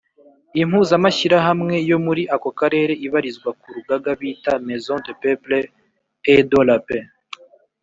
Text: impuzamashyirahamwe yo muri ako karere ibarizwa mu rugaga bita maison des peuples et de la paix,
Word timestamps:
impuzamashyirahamwe 0.61 1.75
yo 1.89 1.97
muri 2.05 2.23
ako 2.35 2.49
karere 2.59 2.93
ibarizwa 3.05 3.49
mu 3.59 3.67
rugaga 3.75 4.09
bita 4.19 4.51
maison 4.67 4.97
des 5.05 5.17
peuples 5.23 5.63
et 6.31 6.39
de 6.51 6.61
la 6.69 6.77
paix, 6.87 7.05